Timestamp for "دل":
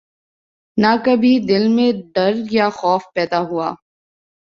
1.47-1.67